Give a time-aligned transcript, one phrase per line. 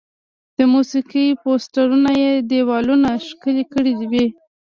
[0.57, 4.25] د موسیقي پوسټرونه یې دیوالونه ښکلي کړي وي.